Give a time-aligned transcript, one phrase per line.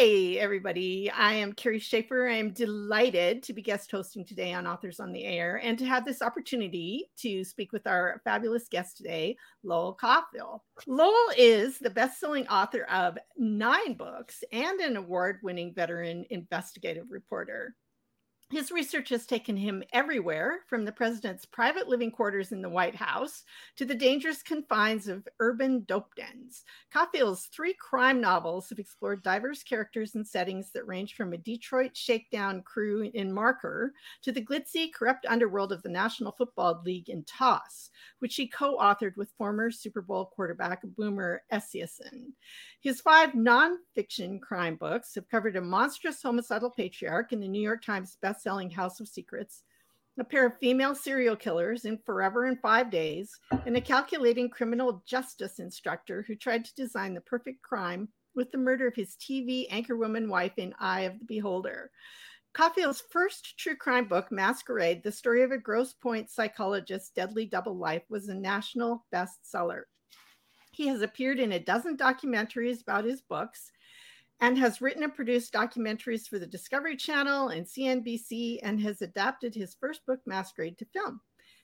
[0.00, 1.10] Hi, everybody.
[1.10, 2.26] I am Carrie Schaefer.
[2.26, 5.84] I am delighted to be guest hosting today on Authors on the Air and to
[5.84, 10.64] have this opportunity to speak with our fabulous guest today, Lowell Cauffiel.
[10.86, 17.10] Lowell is the best selling author of nine books and an award winning veteran investigative
[17.10, 17.74] reporter.
[18.50, 22.96] His research has taken him everywhere from the president's private living quarters in the White
[22.96, 23.44] House
[23.76, 26.64] to the dangerous confines of urban dope dens.
[26.92, 31.96] Cauffiel's three crime novels have explored diverse characters and settings that range from a Detroit
[31.96, 37.22] shakedown crew in Marker to the glitzy, corrupt underworld of the National Football League in
[37.22, 42.32] Toss, which he co authored with former Super Bowl quarterback Boomer Esiason.
[42.80, 47.84] His five nonfiction crime books have covered a monstrous homicidal patriarch in the New York
[47.84, 49.62] Times best selling House of Secrets,
[50.18, 55.02] a pair of female serial killers in Forever in Five Days, and a calculating criminal
[55.06, 59.68] justice instructor who tried to design the perfect crime with the murder of his TV
[59.70, 61.90] anchorwoman wife in Eye of the Beholder.
[62.52, 67.76] Cauffiel's first true crime book, Masquerade, the story of a Grosse Pointe psychologist's deadly double
[67.76, 69.82] life, was a national bestseller.
[70.72, 73.70] He has appeared in a dozen documentaries about his books
[74.40, 79.54] and has written and produced documentaries for the Discovery Channel and CNBC and has adapted
[79.54, 81.20] his first book, Masquerade, to film.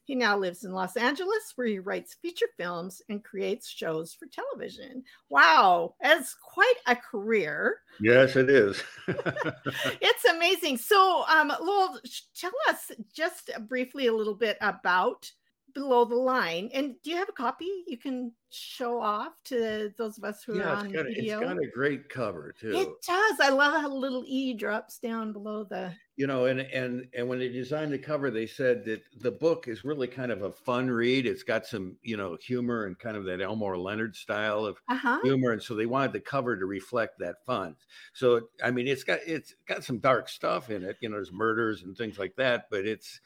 [0.07, 4.27] He now lives in Los Angeles, where he writes feature films and creates shows for
[4.27, 5.03] television.
[5.31, 7.79] Wow, that's quite a career.
[7.99, 8.81] Yes, it is.
[9.09, 10.79] it's amazing.
[10.79, 11.99] So, um, Lowell,
[12.37, 15.29] tell us just briefly a little bit about
[15.77, 16.71] below the line.
[16.73, 20.59] And do you have a copy you can show off to those of us who
[20.59, 21.39] yeah, are on got, video?
[21.39, 22.73] It's got a great cover too.
[22.75, 23.41] It does.
[23.41, 25.93] I love how little E drops down below the.
[26.17, 29.69] You know, and and and when they designed the cover, they said that the book
[29.69, 31.27] is really kind of a fun read.
[31.27, 35.21] It's got some you know humor and kind of that Elmore Leonard style of uh-huh.
[35.23, 37.77] humor, and so they wanted the cover to reflect that fun.
[38.15, 40.97] So I mean, it's got it's got some dark stuff in it.
[41.01, 43.21] You know, there's murders and things like that, but it's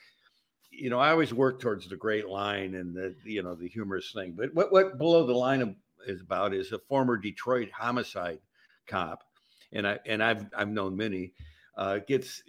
[0.70, 4.12] you know, I always work towards the great line and the you know the humorous
[4.12, 4.34] thing.
[4.36, 5.76] But what what below the line
[6.06, 8.40] is about is a former Detroit homicide
[8.86, 9.24] cop,
[9.72, 11.32] and I and I've I've known many,
[11.76, 12.42] uh, gets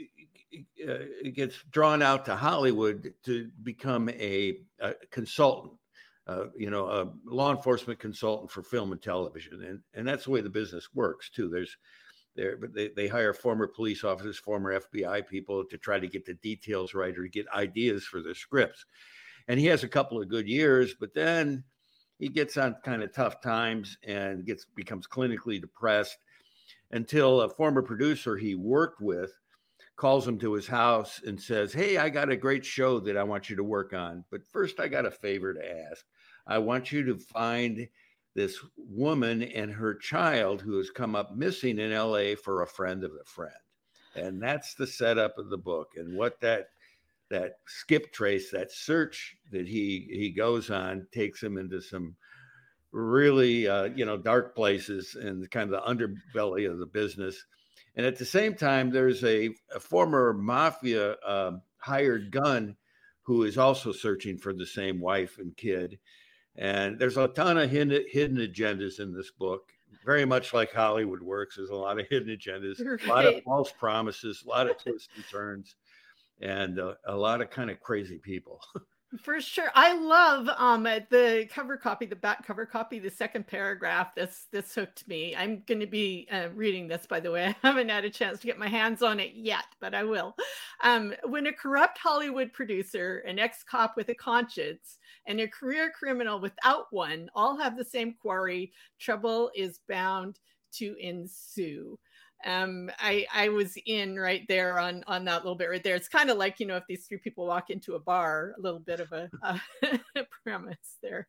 [0.87, 0.97] uh,
[1.33, 5.73] gets drawn out to Hollywood to become a, a consultant.
[6.27, 10.31] Uh, you know, a law enforcement consultant for film and television, and and that's the
[10.31, 11.49] way the business works too.
[11.49, 11.75] There's
[12.35, 16.93] they, they hire former police officers, former FBI people to try to get the details
[16.93, 18.85] right or get ideas for the scripts.
[19.47, 21.63] And he has a couple of good years, but then
[22.19, 26.17] he gets on kind of tough times and gets becomes clinically depressed
[26.91, 29.31] until a former producer he worked with
[29.95, 33.23] calls him to his house and says, Hey, I got a great show that I
[33.23, 34.23] want you to work on.
[34.31, 36.05] But first, I got a favor to ask.
[36.47, 37.87] I want you to find
[38.35, 43.03] this woman and her child who has come up missing in LA for a friend
[43.03, 43.53] of a friend.
[44.15, 46.67] And that's the setup of the book and what that
[47.29, 52.15] that skip trace, that search that he he goes on takes him into some
[52.91, 55.89] really uh, you know dark places and kind of the
[56.35, 57.43] underbelly of the business.
[57.95, 62.77] And at the same time, there's a, a former mafia uh, hired gun
[63.23, 65.99] who is also searching for the same wife and kid
[66.55, 69.71] and there's a ton of hidden, hidden agendas in this book,
[70.05, 71.55] very much like Hollywood works.
[71.55, 73.03] There's a lot of hidden agendas, right.
[73.05, 75.75] a lot of false promises, a lot of twists and turns,
[76.41, 78.59] and uh, a lot of kind of crazy people.
[79.19, 79.69] For sure.
[79.75, 84.15] I love um the cover copy, the back cover copy, the second paragraph.
[84.15, 85.35] This this hooked me.
[85.35, 87.53] I'm going to be uh, reading this by the way.
[87.63, 90.35] I haven't had a chance to get my hands on it yet, but I will.
[90.81, 96.39] Um when a corrupt Hollywood producer, an ex-cop with a conscience, and a career criminal
[96.39, 100.39] without one all have the same quarry, trouble is bound
[100.73, 101.99] to ensue
[102.45, 105.95] um i i was in right there on on that little bit right there.
[105.95, 108.61] It's kind of like you know if these three people walk into a bar a
[108.61, 111.27] little bit of a, a premise there.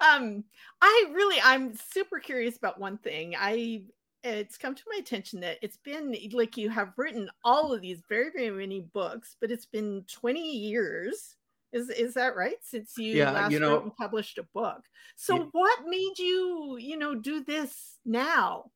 [0.00, 0.44] Um
[0.80, 3.34] i really i'm super curious about one thing.
[3.36, 3.84] I
[4.22, 8.02] it's come to my attention that it's been like you have written all of these
[8.08, 11.36] very very many books but it's been 20 years.
[11.72, 12.56] Is is that right?
[12.62, 14.84] Since you yeah, last you know, wrote and published a book.
[15.16, 15.44] So yeah.
[15.50, 18.70] what made you you know do this now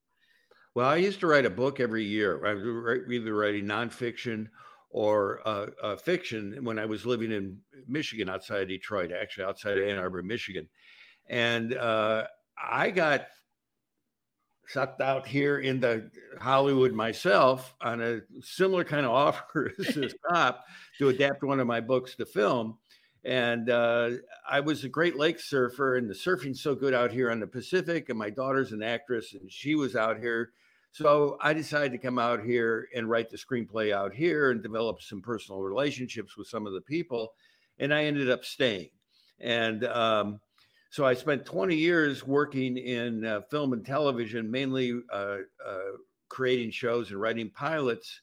[0.75, 2.45] well, I used to write a book every year.
[2.47, 4.49] I was either writing nonfiction
[4.91, 9.87] or uh, uh, fiction when I was living in Michigan, outside Detroit, actually outside of
[9.87, 10.69] Ann Arbor, Michigan.
[11.29, 12.25] And uh,
[12.57, 13.27] I got
[14.69, 16.11] sucked out here in the
[16.41, 20.65] Hollywood myself on a similar kind of offer as this cop
[20.99, 22.79] to adapt one of my books to film.
[23.25, 24.11] And uh,
[24.49, 27.47] I was a Great Lakes surfer, and the surfing's so good out here on the
[27.47, 28.09] Pacific.
[28.09, 30.53] And my daughter's an actress, and she was out here
[30.93, 35.03] So I decided to come out here and write the screenplay out here and develop
[35.03, 37.33] some personal relationships with some of the people.
[37.79, 38.91] And I ended up staying.
[39.41, 40.41] And um,
[40.91, 45.79] so I spent 20 years working in uh, film and television, mainly uh, uh,
[46.29, 48.21] creating shows and writing pilots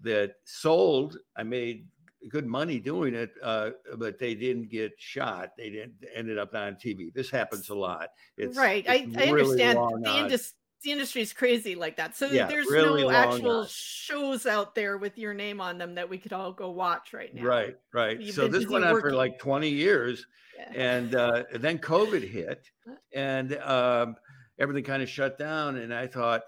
[0.00, 1.18] that sold.
[1.36, 1.86] I made
[2.28, 5.50] good money doing it, uh, but they didn't get shot.
[5.56, 7.12] They didn't ended up on TV.
[7.12, 8.08] This happens a lot.
[8.36, 8.84] It's, right.
[8.86, 10.56] It's I, I understand the industry.
[10.82, 12.14] The industry is crazy like that.
[12.14, 13.66] So yeah, there's really no actual on.
[13.70, 17.34] shows out there with your name on them that we could all go watch right
[17.34, 17.42] now.
[17.42, 18.20] Right, right.
[18.20, 20.26] You've so this went on for like 20 years,
[20.58, 20.98] yeah.
[20.98, 22.66] and uh, then COVID hit,
[23.14, 24.16] and um,
[24.58, 25.76] everything kind of shut down.
[25.76, 26.42] And I thought,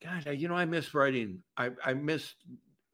[0.00, 1.42] God, you know, I miss writing.
[1.56, 2.34] I, I miss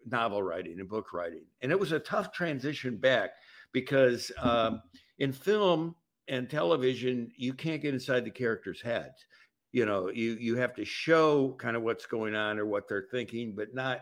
[0.06, 1.44] novel writing and book writing.
[1.62, 3.30] And it was a tough transition back
[3.72, 4.82] because um,
[5.18, 5.94] in film
[6.28, 9.26] and television, you can't get inside the characters' heads.
[9.72, 13.06] You know, you you have to show kind of what's going on or what they're
[13.10, 14.00] thinking, but not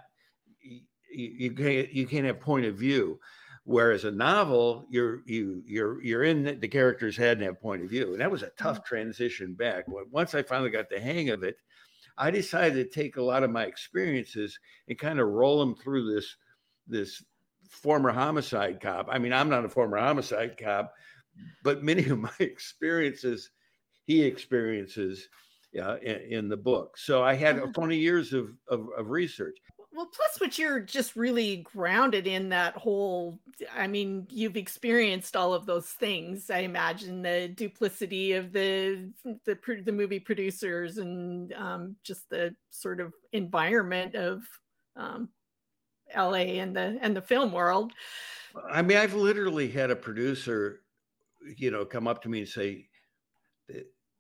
[0.62, 0.81] you,
[1.11, 3.19] you can't you can't have point of view.
[3.65, 7.91] Whereas a novel, you're you you're you're in the character's head and have point of
[7.91, 8.85] view, and that was a tough mm.
[8.87, 9.85] transition back.
[9.87, 11.56] But once I finally got the hang of it,
[12.19, 16.12] I decided to take a lot of my experiences and kind of roll them through
[16.12, 16.37] this
[16.87, 17.23] this
[17.69, 19.09] former homicide cop.
[19.11, 20.93] I mean, I'm not a former homicide cop,
[21.62, 23.50] but many of my experiences
[24.06, 25.29] he experiences
[25.81, 26.97] uh, in, in, the book.
[26.97, 27.73] So I had mm-hmm.
[27.73, 29.59] 20 years of, of, of research
[29.93, 33.38] well plus what you're just really grounded in that whole
[33.75, 36.50] i mean you've experienced all of those things.
[36.50, 39.11] I imagine the duplicity of the
[39.44, 44.43] the, the movie producers and um, just the sort of environment of
[44.96, 45.29] um,
[46.17, 47.93] la and the and the film world.
[48.70, 50.81] I mean i've literally had a producer
[51.56, 52.88] you know come up to me and say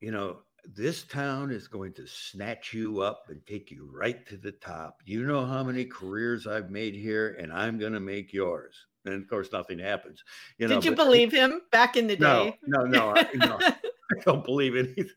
[0.00, 0.38] you know
[0.74, 5.00] this town is going to snatch you up and take you right to the top.
[5.04, 8.74] You know how many careers I've made here, and I'm going to make yours.
[9.06, 10.22] And of course, nothing happens.
[10.58, 12.58] You know, Did you believe him back in the day?
[12.66, 13.14] No, no, no.
[13.16, 15.08] I, no, I don't believe anything.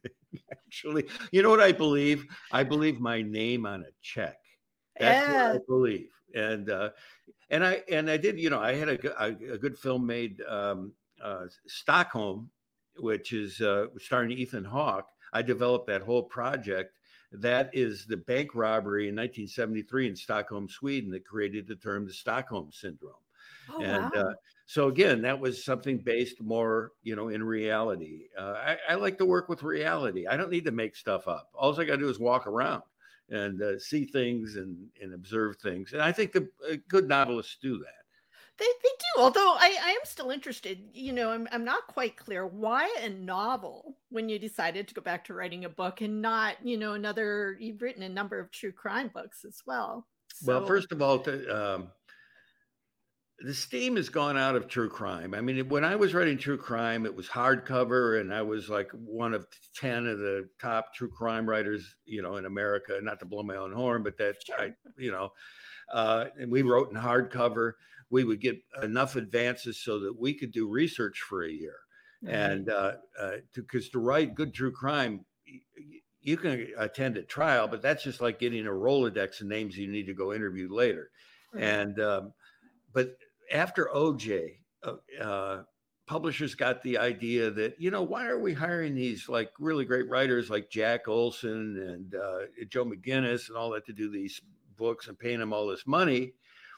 [0.51, 2.25] Actually, you know what I believe?
[2.51, 4.37] I believe my name on a check.
[4.97, 5.47] That's yeah.
[5.47, 6.09] what I believe.
[6.33, 6.89] And uh,
[7.49, 8.39] and I and I did.
[8.39, 12.49] You know, I had a, a, a good film made, um, uh, Stockholm,
[12.97, 16.97] which is uh, starring Ethan Hawke I developed that whole project.
[17.31, 22.13] That is the bank robbery in 1973 in Stockholm, Sweden, that created the term the
[22.13, 23.13] Stockholm syndrome.
[23.69, 24.21] Oh, and wow.
[24.21, 24.33] uh,
[24.65, 28.23] so again, that was something based more, you know, in reality.
[28.37, 30.27] Uh, I, I, like to work with reality.
[30.27, 31.49] I don't need to make stuff up.
[31.53, 32.83] All I got to do is walk around
[33.29, 35.93] and uh, see things and, and observe things.
[35.93, 38.00] And I think the uh, good novelists do that.
[38.61, 39.23] They, they do.
[39.23, 40.77] Although I, I am still interested.
[40.93, 45.01] You know, I'm, I'm not quite clear why a novel when you decided to go
[45.01, 47.57] back to writing a book and not, you know, another.
[47.59, 50.05] You've written a number of true crime books as well.
[50.35, 50.59] So.
[50.59, 51.87] Well, first of all, to, um,
[53.39, 55.33] the steam has gone out of true crime.
[55.33, 58.91] I mean, when I was writing true crime, it was hardcover, and I was like
[58.91, 62.99] one of ten of the top true crime writers, you know, in America.
[63.01, 64.61] Not to blow my own horn, but that sure.
[64.61, 65.31] I, you know,
[65.91, 67.73] uh, and we wrote in hardcover
[68.11, 71.77] we would get enough advances so that we could do research for a year.
[72.23, 72.35] Mm-hmm.
[72.35, 75.25] And because uh, uh, to, to write good true crime,
[76.21, 79.87] you can attend a trial, but that's just like getting a Rolodex of names you
[79.87, 81.09] need to go interview later.
[81.55, 81.63] Mm-hmm.
[81.63, 82.33] And um,
[82.93, 83.15] but
[83.51, 85.63] after OJ, uh, uh,
[86.05, 90.09] publishers got the idea that you know why are we hiring these like really great
[90.09, 94.41] writers like Jack Olsen and uh, Joe McGinniss and all that to do these
[94.77, 96.33] books and paying them all this money?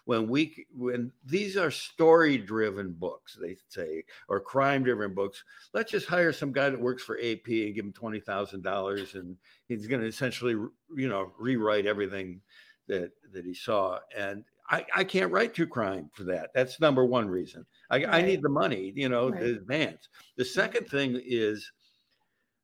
[0.05, 5.43] When we when these are story driven books they say or crime driven books
[5.73, 9.87] let's just hire some guy that works for ap and give him $20000 and he's
[9.87, 10.53] going to essentially
[10.95, 12.41] you know rewrite everything
[12.87, 16.51] that that he saw and I, I can't write true crime for that.
[16.55, 17.65] That's number one reason.
[17.89, 18.07] I, right.
[18.09, 19.41] I need the money, you know, right.
[19.41, 20.07] the advance.
[20.37, 21.69] The second thing is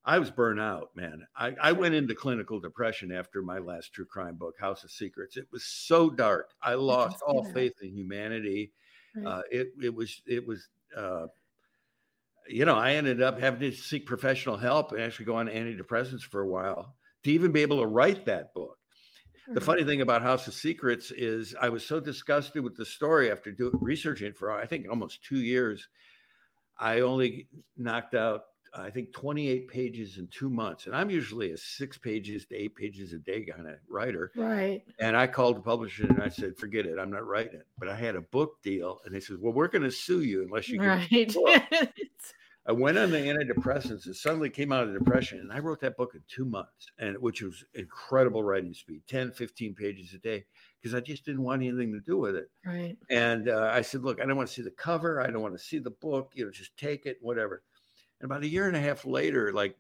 [0.10, 1.28] I was burnt out, man.
[1.38, 5.38] I, I, went into clinical depression after my last true crime book, House of Secrets.
[5.38, 6.50] It was so dark.
[6.64, 7.54] I lost all that.
[7.54, 8.72] faith in humanity.
[9.16, 9.28] Right.
[9.28, 11.28] Uh, it it was it was uh,
[12.48, 16.24] you know I ended up having to seek professional help and actually go on antidepressants
[16.24, 18.80] for a while to even be able to write that book.
[19.44, 19.54] Mm-hmm.
[19.54, 23.32] The funny thing about House of Secrets is I was so disgusted with the story
[23.32, 25.88] after doing researching for I think almost two years.
[26.80, 27.48] I only
[27.78, 30.86] knocked out I think 28 pages in two months.
[30.86, 34.32] And I'm usually a six pages to eight pages a day kind of writer.
[34.36, 34.84] Right.
[35.00, 36.98] And I called the publisher and I said, forget it.
[37.00, 37.68] I'm not writing it.
[37.78, 39.00] But I had a book deal.
[39.06, 41.36] And they said, well, we're going to sue you unless you right.
[42.70, 45.40] I went on the antidepressants and suddenly came out of depression.
[45.40, 49.32] And I wrote that book in two months, and which was incredible writing speed 10,
[49.32, 50.46] 15 pages a day,
[50.80, 52.52] because I just didn't want anything to do with it.
[52.64, 52.96] Right.
[53.10, 55.20] And uh, I said, Look, I don't want to see the cover.
[55.20, 56.34] I don't want to see the book.
[56.36, 57.64] You know, just take it, whatever.
[58.20, 59.76] And about a year and a half later, like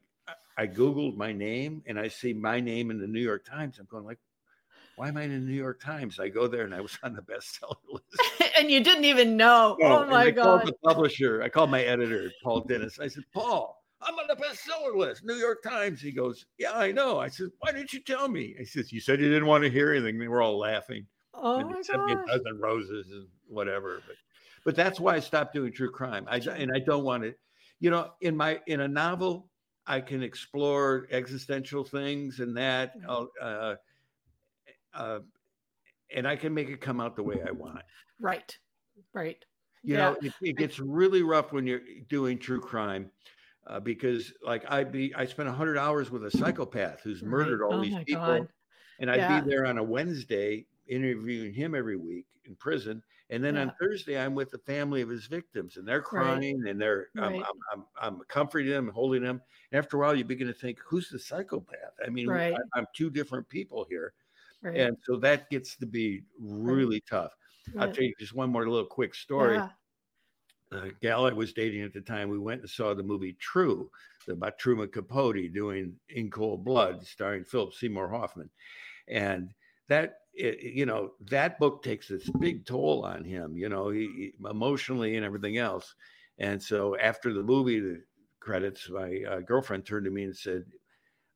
[0.57, 3.79] I Googled my name and I see my name in the New York Times.
[3.79, 4.19] I'm going, like,
[4.95, 6.19] why am I in the New York Times?
[6.19, 8.53] I go there and I was on the bestseller list.
[8.57, 9.77] and you didn't even know.
[9.81, 10.41] oh my I God.
[10.41, 11.41] I called the publisher.
[11.41, 12.99] I called my editor, Paul Dennis.
[12.99, 16.01] I said, Paul, I'm on the bestseller list, New York Times.
[16.01, 17.19] He goes, Yeah, I know.
[17.19, 18.55] I said, Why didn't you tell me?
[18.57, 20.19] He says, You said you didn't want to hear anything.
[20.19, 21.05] They were all laughing.
[21.33, 24.01] Oh and my me a dozen roses and whatever.
[24.05, 24.15] But
[24.65, 26.25] but that's why I stopped doing true crime.
[26.29, 27.33] I and I don't want to,
[27.79, 29.49] you know, in my in a novel,
[29.87, 32.93] I can explore existential things and that.
[33.07, 33.75] Uh,
[34.93, 35.19] uh,
[36.15, 37.81] and I can make it come out the way I want.
[38.19, 38.57] Right,
[39.13, 39.37] right.
[39.83, 39.99] You yeah.
[39.99, 43.11] know, it, it, gets really rough when you're doing true crime.
[43.67, 47.75] Uh, because like I'd be, I spent hundred hours with a psychopath who's murdered all
[47.75, 48.47] oh these people, God.
[48.99, 49.41] and I'd yeah.
[49.41, 53.61] be there on a Wednesday interviewing him every week in prison, and then yeah.
[53.61, 56.71] on Thursday I'm with the family of his victims, and they're crying right.
[56.71, 57.35] and they're right.
[57.35, 59.41] I'm, I'm, I'm, I'm comforting them, holding them.
[59.71, 61.93] After a while, you begin to think, who's the psychopath?
[62.05, 62.53] I mean, right.
[62.53, 64.13] I, I'm two different people here.
[64.61, 64.77] Right.
[64.77, 67.31] And so that gets to be really tough.
[67.77, 69.55] I'll tell you just one more little quick story.
[69.55, 69.69] Yeah.
[70.71, 73.89] The gal I was dating at the time, we went and saw the movie True
[74.27, 78.49] about Truman Capote doing In Cold Blood, starring Philip Seymour Hoffman.
[79.07, 79.53] And
[79.87, 84.33] that, it, you know, that book takes this big toll on him, you know, he,
[84.49, 85.93] emotionally and everything else.
[86.37, 88.01] And so after the movie, the
[88.39, 90.63] credits, my uh, girlfriend turned to me and said,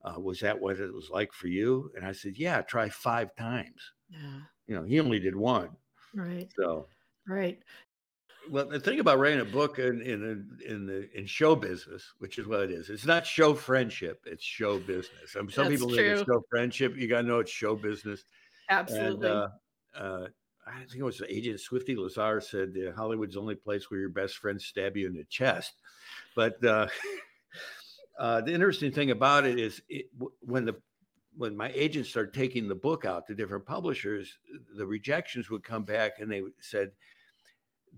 [0.06, 1.92] uh, was that what it was like for you?
[1.96, 3.92] And I said, yeah, try five times.
[4.10, 4.40] Yeah.
[4.68, 5.70] You know, he only did one.
[6.16, 6.50] Right.
[6.58, 6.88] So,
[7.28, 7.60] right.
[8.50, 12.38] Well, the thing about writing a book in in in the in show business, which
[12.38, 15.36] is what it is, it's not show friendship; it's show business.
[15.38, 15.98] I mean, some That's people true.
[15.98, 16.98] think it's show friendship.
[16.98, 18.26] You got to know it's show business.
[18.70, 19.30] Absolutely.
[19.30, 19.48] And, uh,
[19.96, 20.28] uh,
[20.66, 24.10] I think it was Agent Swifty Lazar said uh, Hollywood's the only place where your
[24.10, 25.74] best friends stab you in the chest.
[26.36, 26.88] But uh,
[28.20, 30.06] uh, the interesting thing about it is it,
[30.42, 30.76] when the
[31.36, 34.38] when my agents started taking the book out to different publishers,
[34.78, 36.92] the rejections would come back and they said,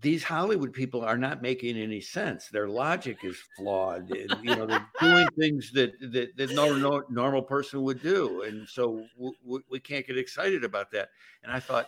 [0.01, 2.49] these Hollywood people are not making any sense.
[2.49, 4.11] Their logic is flawed.
[4.11, 8.41] And, you know, they're doing things that that, that no, no normal person would do,
[8.41, 11.09] and so w- we can't get excited about that.
[11.43, 11.87] And I thought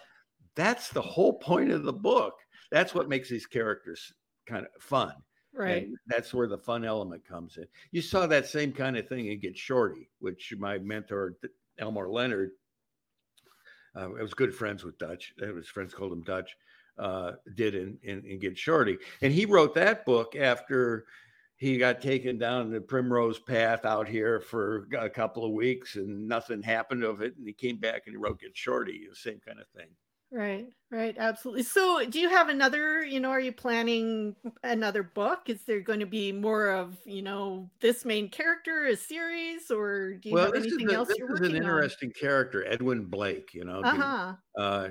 [0.55, 2.35] that's the whole point of the book.
[2.71, 4.13] That's what makes these characters
[4.45, 5.13] kind of fun.
[5.53, 5.87] Right.
[5.87, 7.65] And that's where the fun element comes in.
[7.91, 11.35] You saw that same kind of thing in Get Shorty, which my mentor
[11.79, 12.51] Elmore Leonard,
[13.95, 15.33] uh, I was good friends with Dutch.
[15.39, 16.55] His friends called him Dutch.
[16.97, 21.05] Uh, did in, in, in Get Shorty, and he wrote that book after
[21.57, 26.27] he got taken down the primrose path out here for a couple of weeks, and
[26.27, 27.35] nothing happened of it.
[27.35, 29.87] And he came back and he wrote Get Shorty, the same kind of thing.
[30.29, 31.63] Right, right, absolutely.
[31.63, 35.43] So, do you have another, you know, are you planning another book?
[35.47, 40.15] Is there going to be more of, you know, this main character, a series, or
[40.15, 42.19] do you well, have anything a, else this you're is an interesting on?
[42.19, 44.33] character, Edwin Blake, you know, uh-huh.
[44.59, 44.89] uh,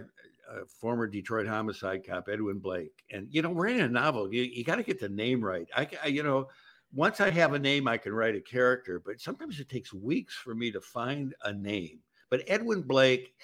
[0.81, 3.05] former Detroit homicide cop, Edwin Blake.
[3.11, 4.33] And, you know, we're in a novel.
[4.33, 5.69] You, you got to get the name right.
[5.77, 6.49] I, I, you know,
[6.93, 10.35] once I have a name, I can write a character, but sometimes it takes weeks
[10.35, 12.01] for me to find a name.
[12.31, 13.35] But Edwin Blake,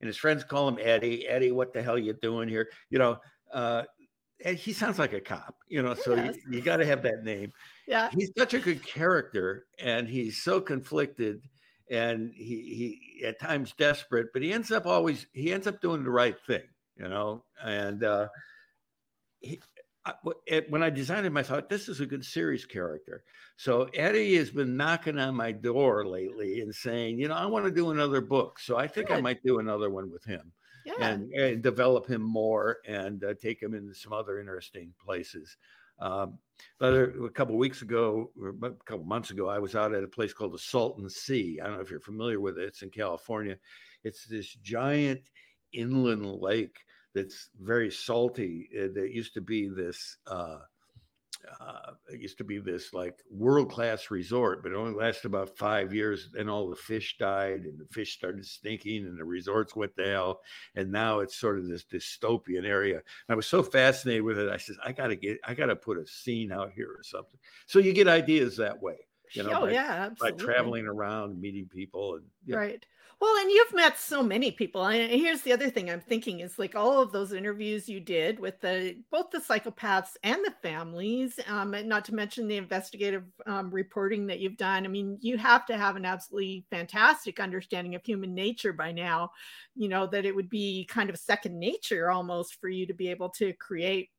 [0.00, 1.26] and his friends call him Eddie.
[1.26, 2.68] Eddie, what the hell you doing here?
[2.90, 3.18] You know,
[3.52, 3.84] uh,
[4.44, 6.36] he sounds like a cop, you know, so yes.
[6.48, 7.52] you, you got to have that name.
[7.88, 8.08] Yeah.
[8.12, 11.42] He's such a good character and he's so conflicted
[11.90, 16.04] and he, he at times desperate, but he ends up always, he ends up doing
[16.04, 16.62] the right thing,
[16.96, 18.28] you know, and, uh,
[19.40, 19.60] he,
[20.04, 23.24] I, when I designed him, I thought this is a good series character.
[23.56, 27.66] So Eddie has been knocking on my door lately and saying, you know, I want
[27.66, 28.58] to do another book.
[28.58, 29.18] So I think good.
[29.18, 30.52] I might do another one with him
[30.86, 30.94] yeah.
[31.00, 35.56] and, and, develop him more and uh, take him into some other interesting places.
[36.00, 36.38] Um,
[36.78, 40.04] but a, a couple weeks ago, or a couple months ago, I was out at
[40.04, 41.60] a place called the Salton Sea.
[41.60, 42.64] I don't know if you're familiar with it.
[42.64, 43.56] It's in California.
[44.04, 45.22] It's this giant
[45.72, 46.78] inland lake
[47.14, 48.68] that's very salty.
[48.76, 50.16] Uh, that used to be this.
[50.26, 50.58] Uh,
[51.60, 55.56] uh, it used to be this like world class resort, but it only lasted about
[55.56, 56.28] five years.
[56.32, 60.04] Then all the fish died, and the fish started stinking, and the resorts went to
[60.04, 60.40] hell.
[60.74, 62.96] And now it's sort of this dystopian area.
[62.96, 64.50] And I was so fascinated with it.
[64.50, 67.38] I said, I gotta get, I gotta put a scene out here or something.
[67.66, 68.96] So you get ideas that way,
[69.32, 69.50] you know.
[69.52, 70.38] Oh by, yeah, absolutely.
[70.38, 72.56] By traveling around, meeting people, and yeah.
[72.56, 72.86] right.
[73.20, 74.86] Well, and you've met so many people.
[74.86, 78.38] And here's the other thing I'm thinking is like all of those interviews you did
[78.38, 83.24] with the both the psychopaths and the families, um, and not to mention the investigative
[83.46, 84.84] um, reporting that you've done.
[84.84, 89.32] I mean, you have to have an absolutely fantastic understanding of human nature by now.
[89.74, 93.08] You know that it would be kind of second nature almost for you to be
[93.10, 94.10] able to create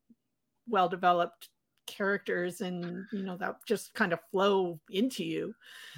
[0.68, 1.50] well developed
[1.90, 5.54] characters and you know that just kind of flow into you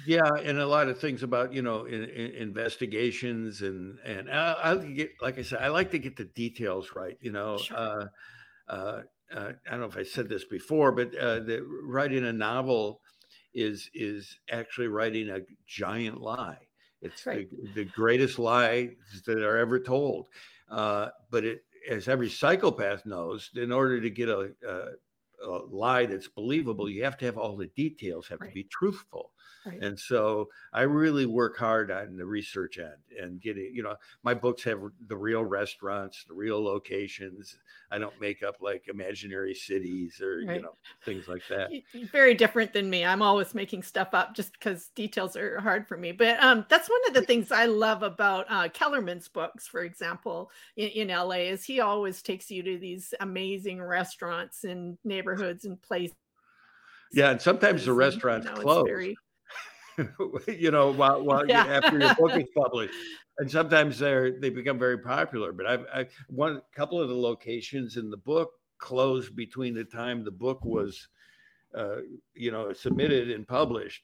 [0.06, 4.56] yeah and a lot of things about you know in, in investigations and and I,
[4.62, 7.76] I, get like i said i like to get the details right you know sure.
[7.76, 8.06] uh,
[8.68, 9.02] uh,
[9.34, 13.00] uh, i don't know if i said this before but uh, the, writing a novel
[13.54, 16.58] is is actually writing a giant lie
[17.02, 17.48] it's right.
[17.50, 18.90] the, the, greatest lie
[19.26, 20.28] that are ever told
[20.70, 24.84] uh, but it as every psychopath knows in order to get a, a
[25.44, 28.48] a lie that's believable, you have to have all the details have right.
[28.48, 29.32] to be truthful.
[29.64, 29.82] Right.
[29.82, 34.34] And so I really work hard on the research end and getting, you know, my
[34.34, 37.58] books have the real restaurants, the real locations.
[37.90, 40.56] I don't make up like imaginary cities or, right.
[40.56, 41.70] you know, things like that.
[42.10, 43.04] Very different than me.
[43.04, 46.10] I'm always making stuff up just because details are hard for me.
[46.10, 50.50] But um, that's one of the things I love about uh, Kellerman's books, for example,
[50.76, 55.80] in, in LA, is he always takes you to these amazing restaurants and neighborhoods and
[55.82, 56.16] places.
[57.12, 58.86] Yeah, and sometimes the restaurants you know, close.
[58.86, 59.16] Very,
[60.48, 61.64] you know, while, while yeah.
[61.64, 62.94] after your book is published.
[63.38, 65.52] And sometimes they're they become very popular.
[65.52, 70.24] But I've I, one couple of the locations in the book closed between the time
[70.24, 71.08] the book was,
[71.76, 71.96] uh,
[72.34, 74.02] you know, submitted and published.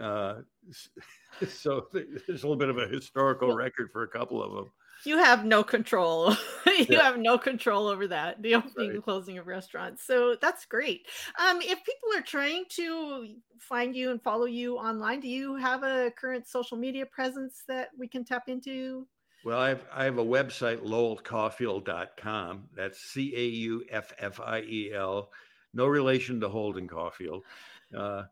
[0.00, 0.42] Uh,
[1.48, 4.70] so there's a little bit of a historical record for a couple of them
[5.04, 6.30] you have no control.
[6.66, 7.02] you yeah.
[7.02, 8.94] have no control over that, the opening right.
[8.94, 10.04] and closing of restaurants.
[10.04, 11.06] So that's great.
[11.38, 13.28] Um, if people are trying to
[13.58, 17.88] find you and follow you online, do you have a current social media presence that
[17.98, 19.06] we can tap into?
[19.44, 22.68] Well, I have, I have a website, lowellcauffiel.com.
[22.74, 25.30] That's C A U F F I E L.
[25.74, 27.44] No relation to Holden Caulfield.
[27.96, 28.24] Uh,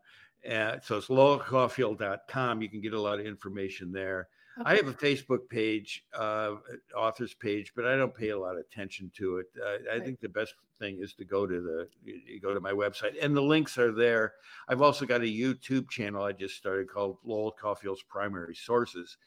[0.43, 2.61] so it's lowellcauffiel.com.
[2.61, 4.27] You can get a lot of information there.
[4.59, 4.71] Okay.
[4.71, 6.55] I have a Facebook page, uh,
[6.95, 9.45] author's page, but I don't pay a lot of attention to it.
[9.61, 10.05] Uh, I right.
[10.05, 13.35] think the best thing is to go to the you go to my website, and
[13.35, 14.33] the links are there.
[14.67, 19.17] I've also got a YouTube channel I just started called Lowell Cauffiel's Primary Sources.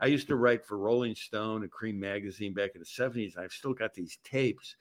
[0.00, 3.36] I used to write for Rolling Stone and Creem magazine back in the '70s.
[3.36, 4.76] I've still got these tapes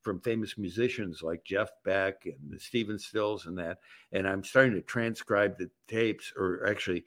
[0.00, 3.78] from famous musicians like Jeff Beck and Stephen Stills and that.
[4.12, 7.04] And I'm starting to transcribe the tapes, or actually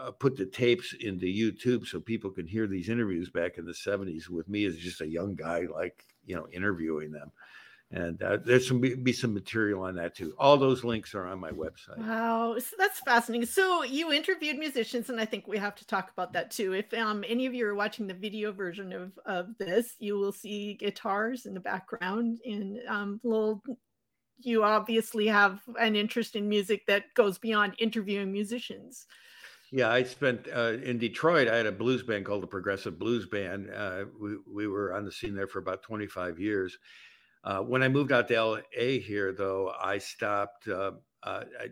[0.00, 3.72] uh, put the tapes into YouTube so people can hear these interviews back in the
[3.72, 7.30] 70s with me as just a young guy, like, you know, interviewing them.
[7.92, 10.32] And uh, there's some be some material on that too.
[10.38, 11.98] All those links are on my website.
[11.98, 13.48] Wow, so that's fascinating.
[13.48, 16.72] So you interviewed musicians, and I think we have to talk about that too.
[16.72, 20.30] If um, any of you are watching the video version of of this, you will
[20.30, 23.60] see guitars in the background and um, little.
[24.38, 29.06] You obviously have an interest in music that goes beyond interviewing musicians.
[29.72, 31.46] Yeah, I spent uh, in Detroit.
[31.46, 33.70] I had a blues band called the Progressive Blues Band.
[33.70, 36.76] Uh, we we were on the scene there for about 25 years.
[37.44, 40.66] Uh, when I moved out to LA here, though, I stopped.
[40.66, 41.68] Uh, uh, I,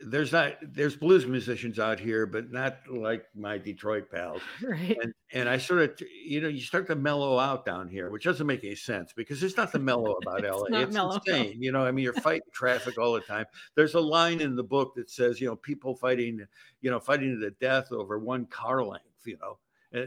[0.00, 4.40] there's not there's blues musicians out here, but not like my Detroit pals.
[4.62, 4.96] Right.
[5.02, 8.24] And and I sort of you know you start to mellow out down here, which
[8.24, 10.78] doesn't make any sense because there's nothing mellow about it's LA.
[10.80, 11.14] It's mellow.
[11.14, 11.60] insane.
[11.60, 13.46] You know, I mean, you're fighting traffic all the time.
[13.74, 16.46] There's a line in the book that says, you know, people fighting,
[16.80, 19.04] you know, fighting to the death over one car length.
[19.24, 19.58] You know.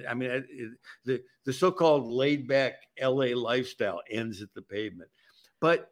[0.07, 0.45] I mean, it,
[1.05, 5.09] the the so-called laid-back LA lifestyle ends at the pavement,
[5.59, 5.89] but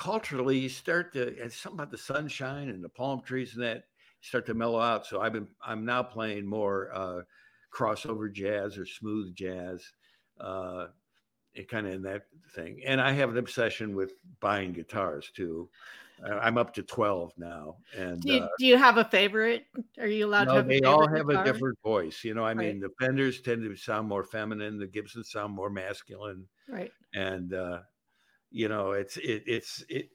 [0.00, 3.84] culturally you start to it's something about the sunshine and the palm trees and that
[4.22, 5.04] start to mellow out.
[5.04, 7.20] So i've been i'm now playing more uh
[7.70, 9.84] crossover jazz or smooth jazz
[10.40, 10.86] uh
[11.68, 12.22] kind of in that
[12.54, 12.80] thing.
[12.86, 15.68] And i have an obsession with buying guitars too.
[16.24, 19.66] I'm up to 12 now and do you, uh, do you have a favorite?
[19.98, 21.42] Are you allowed no, to have they all have guitar?
[21.42, 22.24] a different voice.
[22.24, 22.56] You know i right.
[22.56, 26.46] mean the fenders tend to sound more feminine the gibsons sound more masculine.
[26.70, 26.90] Right.
[27.12, 27.80] And uh
[28.50, 30.10] you know it's it, it's it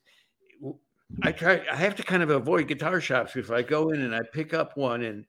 [1.23, 4.15] i try i have to kind of avoid guitar shops if i go in and
[4.15, 5.25] i pick up one and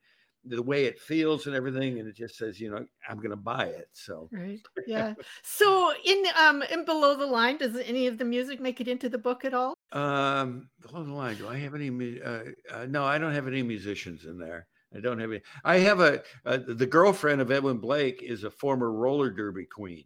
[0.49, 3.37] the way it feels and everything and it just says you know i'm going to
[3.37, 4.29] buy it so.
[4.33, 5.15] Right yeah.
[5.43, 9.09] So in um in below the line does any of the music make it into
[9.09, 9.75] the book at all?
[9.93, 13.63] Um below the line do i have any uh, uh, no i don't have any
[13.63, 14.67] musicians in there.
[14.95, 18.51] I don't have any i have a uh, the girlfriend of edwin blake is a
[18.51, 20.05] former roller derby queen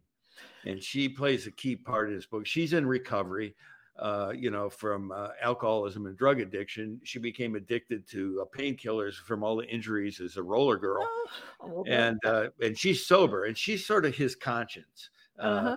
[0.64, 2.46] and she plays a key part in this book.
[2.46, 3.54] She's in recovery.
[4.00, 6.98] uh, you know, from uh, alcoholism and drug addiction.
[7.04, 11.06] She became addicted to uh, painkillers from all the injuries as a roller girl,
[11.60, 15.10] oh, and uh, and she's sober, and she's sort of his conscience.
[15.38, 15.76] Uh, uh-huh.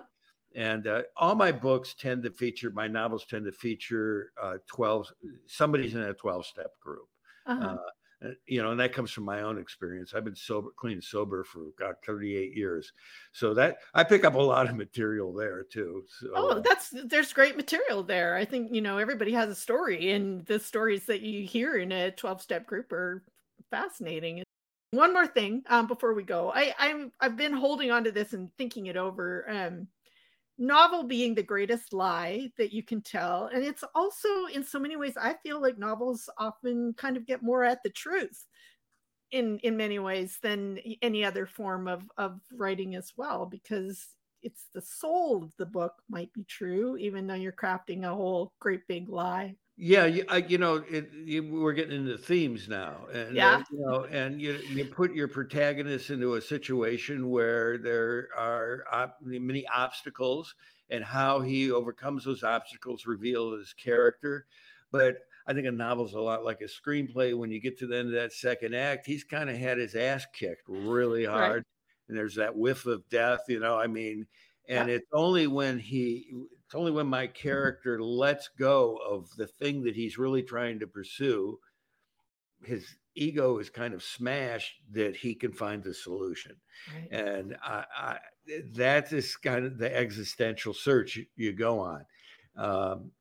[0.56, 4.32] And all my books tend to feature, my novels tend to feature
[4.68, 5.12] 12,
[5.48, 7.08] somebody's in a 12 step group.
[7.48, 7.76] Uh-huh.
[8.24, 10.14] Uh, you know, and that comes from my own experience.
[10.14, 12.94] I've been sober, clean sober for God, 38 years.
[13.32, 16.04] So that I pick up a lot of material there too.
[16.20, 18.36] So, oh, that's there's great material there.
[18.36, 21.92] I think, you know, everybody has a story and the stories that you hear in
[21.92, 23.24] a 12 step group are
[23.70, 24.44] fascinating.
[24.92, 28.34] One more thing um, before we go, I, I'm I've been holding on to this
[28.34, 29.50] and thinking it over.
[29.50, 29.88] Um,
[30.66, 34.96] novel being the greatest lie that you can tell and it's also in so many
[34.96, 38.46] ways i feel like novels often kind of get more at the truth
[39.32, 44.10] in in many ways than any other form of of writing as well because
[44.42, 48.54] it's the soul of the book might be true even though you're crafting a whole
[48.60, 53.08] great big lie yeah, you, I, you know, it, you, we're getting into themes now,
[53.12, 57.30] and uh, yeah, uh, you know, and you you put your protagonist into a situation
[57.30, 60.54] where there are op- many obstacles,
[60.92, 64.46] and how he overcomes those obstacles reveal his character.
[64.92, 67.36] But I think a novel's a lot like a screenplay.
[67.36, 69.96] When you get to the end of that second act, he's kind of had his
[69.96, 71.64] ass kicked really hard, right.
[72.10, 73.40] and there's that whiff of death.
[73.48, 74.28] You know, I mean,
[74.70, 74.96] and yeah.
[74.96, 76.32] it's only when he
[76.74, 80.88] it's only when my character lets go of the thing that he's really trying to
[80.88, 81.60] pursue
[82.64, 86.56] his ego is kind of smashed that he can find the solution
[86.92, 87.12] right.
[87.12, 88.18] and I, I,
[88.72, 92.06] that is kind of the existential search you go on
[92.58, 93.12] um,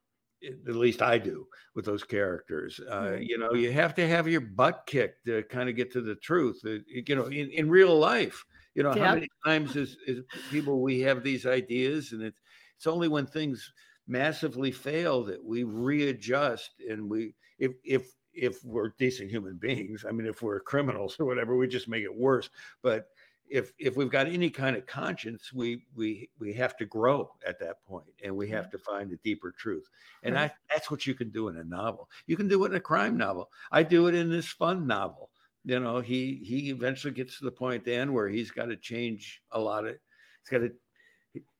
[0.67, 2.81] at least I do with those characters.
[2.91, 6.01] Uh, you know, you have to have your butt kicked to kind of get to
[6.01, 6.61] the truth.
[6.67, 10.83] Uh, you know, in, in real life, you know, how many times is, is people
[10.83, 12.41] we have these ideas and it's
[12.83, 13.73] it's only when things
[14.09, 20.11] massively fail that we readjust and we if if if we're decent human beings, I
[20.11, 22.51] mean if we're criminals or whatever, we just make it worse.
[22.83, 23.07] But
[23.49, 27.61] if if we've got any kind of conscience, we we we have to grow at
[27.61, 28.79] that point, and we have mm-hmm.
[28.79, 29.89] to find a deeper truth.
[30.25, 32.11] And I, that's what you can do in a novel.
[32.27, 33.49] You can do it in a crime novel.
[33.71, 35.31] I do it in this fun novel.
[35.65, 39.41] You know, he he eventually gets to the point then where he's got to change
[39.53, 39.95] a lot of.
[40.41, 40.73] He's got to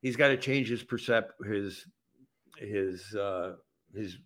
[0.01, 1.87] he's got to change his percept his
[2.59, 3.55] his uh,
[3.95, 4.19] his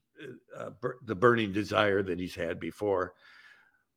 [0.56, 3.14] uh, bur- the burning desire that he's had before,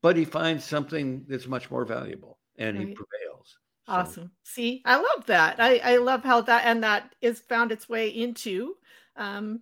[0.01, 2.87] but he finds something that's much more valuable, and right.
[2.87, 3.57] he prevails.
[3.85, 3.93] So.
[3.93, 4.31] Awesome.
[4.43, 5.55] See, I love that.
[5.59, 8.75] I I love how that and that is found its way into
[9.15, 9.61] um,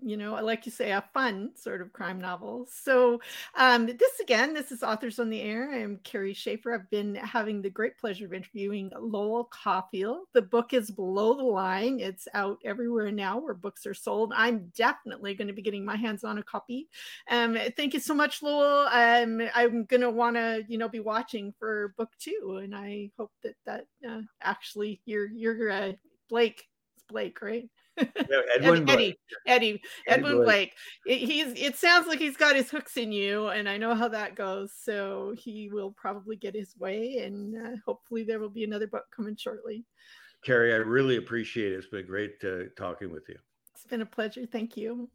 [0.00, 2.66] you know, I like you say, a fun sort of crime novel.
[2.70, 3.20] So,
[3.56, 5.70] um, this again, this is Authors on the Air.
[5.72, 6.72] I am Carrie Schaefer.
[6.72, 10.24] I've been having the great pleasure of interviewing Lowell Cauffiel.
[10.34, 11.98] The book is Below the Line.
[12.00, 14.32] It's out everywhere now where books are sold.
[14.36, 16.88] I'm definitely going to be getting my hands on a copy.
[17.28, 18.88] Um, thank you so much, Lowell.
[18.92, 23.10] Um, I'm going to want to, you know, be watching for book two, and I
[23.18, 25.92] hope that that uh, actually you're you're uh,
[26.28, 26.68] Blake.
[26.94, 27.68] It's Blake, right?
[28.54, 30.74] Edwin Eddie, Eddie, Edwin Blake.
[31.06, 31.52] It, he's.
[31.54, 34.72] It sounds like he's got his hooks in you, and I know how that goes.
[34.72, 39.04] So he will probably get his way, and uh, hopefully there will be another book
[39.14, 39.84] coming shortly.
[40.44, 41.76] Carrie, I really appreciate it.
[41.76, 43.36] It's been great uh, talking with you.
[43.74, 44.46] It's been a pleasure.
[44.46, 45.08] Thank you.